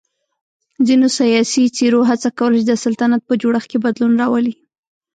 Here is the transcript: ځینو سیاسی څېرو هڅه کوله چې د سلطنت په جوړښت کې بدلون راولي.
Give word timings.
ځینو 0.87 1.07
سیاسی 1.17 1.63
څېرو 1.75 2.01
هڅه 2.09 2.29
کوله 2.37 2.55
چې 2.59 2.65
د 2.67 2.71
سلطنت 2.83 3.21
په 3.25 3.33
جوړښت 3.41 3.67
کې 3.71 3.83
بدلون 3.85 4.13
راولي. 4.21 4.55